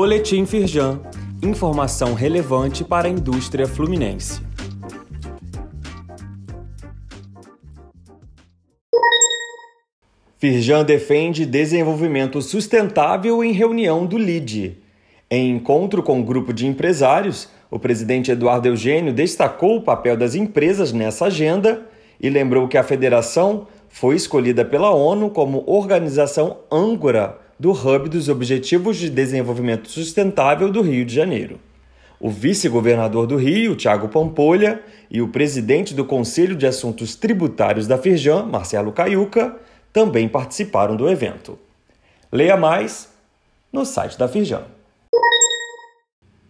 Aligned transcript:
Boletim 0.00 0.46
Firjan. 0.46 1.00
Informação 1.42 2.14
relevante 2.14 2.84
para 2.84 3.08
a 3.08 3.10
indústria 3.10 3.66
fluminense. 3.66 4.40
Firjan 10.38 10.84
defende 10.84 11.44
desenvolvimento 11.44 12.40
sustentável 12.40 13.42
em 13.42 13.50
reunião 13.50 14.06
do 14.06 14.16
LIDE. 14.16 14.78
Em 15.28 15.50
encontro 15.50 16.00
com 16.00 16.18
um 16.18 16.24
grupo 16.24 16.52
de 16.52 16.64
empresários, 16.64 17.48
o 17.68 17.76
presidente 17.76 18.30
Eduardo 18.30 18.68
Eugênio 18.68 19.12
destacou 19.12 19.78
o 19.78 19.82
papel 19.82 20.16
das 20.16 20.36
empresas 20.36 20.92
nessa 20.92 21.26
agenda 21.26 21.88
e 22.20 22.30
lembrou 22.30 22.68
que 22.68 22.78
a 22.78 22.84
federação 22.84 23.66
foi 23.88 24.14
escolhida 24.14 24.64
pela 24.64 24.94
ONU 24.94 25.30
como 25.30 25.64
organização 25.66 26.58
âncora 26.70 27.47
do 27.58 27.72
Hub 27.72 28.08
dos 28.08 28.28
Objetivos 28.28 28.96
de 28.96 29.10
Desenvolvimento 29.10 29.88
Sustentável 29.88 30.70
do 30.70 30.80
Rio 30.80 31.04
de 31.04 31.12
Janeiro. 31.12 31.58
O 32.20 32.30
vice-governador 32.30 33.26
do 33.26 33.36
Rio, 33.36 33.74
Tiago 33.74 34.08
Pampolha, 34.08 34.80
e 35.10 35.20
o 35.20 35.28
presidente 35.28 35.92
do 35.94 36.04
Conselho 36.04 36.54
de 36.54 36.66
Assuntos 36.66 37.16
Tributários 37.16 37.86
da 37.88 37.98
Firjan, 37.98 38.44
Marcelo 38.44 38.92
Caiuca, 38.92 39.56
também 39.92 40.28
participaram 40.28 40.96
do 40.96 41.08
evento. 41.08 41.58
Leia 42.30 42.56
mais 42.56 43.08
no 43.72 43.84
site 43.84 44.16
da 44.18 44.28
Firjan. 44.28 44.64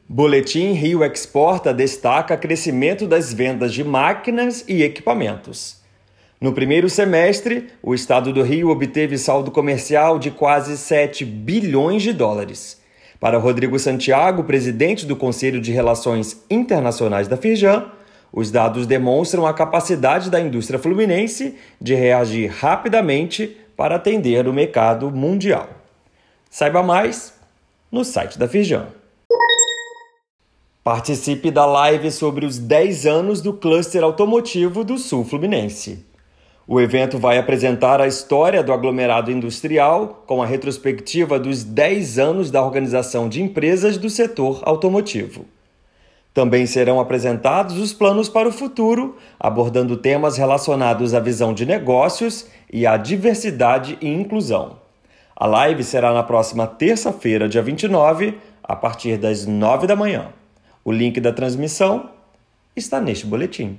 Boletim 0.07 0.73
Rio 0.73 1.05
Exporta 1.05 1.73
destaca 1.73 2.37
crescimento 2.37 3.07
das 3.07 3.33
vendas 3.33 3.73
de 3.73 3.85
máquinas 3.85 4.65
e 4.67 4.83
equipamentos. 4.83 5.79
No 6.41 6.53
primeiro 6.53 6.89
semestre, 6.89 7.67
o 7.83 7.93
estado 7.93 8.33
do 8.33 8.45
Rio 8.45 8.71
obteve 8.71 9.19
saldo 9.19 9.51
comercial 9.51 10.21
de 10.21 10.31
quase 10.31 10.79
7 10.79 11.25
bilhões 11.25 12.01
de 12.01 12.13
dólares. 12.13 12.81
Para 13.19 13.39
Rodrigo 13.39 13.77
Santiago, 13.77 14.45
presidente 14.45 15.05
do 15.05 15.17
Conselho 15.17 15.61
de 15.61 15.73
Relações 15.73 16.45
Internacionais 16.49 17.27
da 17.27 17.37
Firjan, 17.37 17.87
os 18.33 18.53
dados 18.53 18.87
demonstram 18.87 19.49
a 19.49 19.53
capacidade 19.53 20.31
da 20.31 20.39
indústria 20.41 20.79
fluminense 20.79 21.57
de 21.81 21.97
reagir 21.97 22.47
rapidamente 22.47 23.57
para 23.77 23.97
atender 23.97 24.47
o 24.47 24.53
mercado 24.53 25.11
mundial. 25.11 25.69
Saiba 26.49 26.85
mais 26.85 27.35
no 27.91 28.05
site 28.05 28.39
da 28.39 28.47
Firjan. 28.47 28.87
Participe 30.85 31.51
da 31.51 31.67
live 31.67 32.13
sobre 32.13 32.47
os 32.47 32.61
10 32.61 33.07
anos 33.07 33.43
do 33.43 33.53
cluster 33.53 34.05
automotivo 34.05 34.85
do 34.85 34.99
Sul 34.99 35.25
Fluminense. 35.25 36.07
O 36.71 36.79
evento 36.83 37.17
vai 37.17 37.39
apresentar 37.39 37.99
a 37.99 38.07
história 38.07 38.63
do 38.63 38.75
aglomerado 38.75 39.33
industrial 39.33 40.23
com 40.27 40.43
a 40.43 40.47
retrospectiva 40.47 41.39
dos 41.39 41.65
10 41.65 42.19
anos 42.19 42.51
da 42.51 42.63
organização 42.63 43.27
de 43.27 43.41
empresas 43.41 43.97
do 43.97 44.11
setor 44.11 44.61
automotivo. 44.67 45.47
Também 46.35 46.67
serão 46.67 47.01
apresentados 47.01 47.79
os 47.79 47.95
planos 47.95 48.29
para 48.29 48.51
o 48.51 48.53
futuro, 48.53 49.17
abordando 49.41 49.97
temas 49.97 50.37
relacionados 50.37 51.15
à 51.15 51.21
visão 51.21 51.55
de 51.55 51.65
negócios 51.65 52.47
e 52.71 52.87
à 52.87 52.99
diversidade 52.99 53.97
e 54.03 54.07
inclusão. 54.07 54.77
A 55.35 55.47
live 55.47 55.83
será 55.83 56.13
na 56.13 56.23
próxima 56.23 56.67
terça-feira, 56.67 57.49
dia 57.49 57.63
29, 57.63 58.37
a 58.63 58.77
partir 58.77 59.17
das 59.17 59.47
9 59.47 59.87
da 59.87 59.97
manhã. 59.97 60.35
O 60.85 60.93
link 60.93 61.19
da 61.19 61.33
transmissão 61.33 62.11
está 62.77 63.01
neste 63.01 63.25
boletim. 63.25 63.79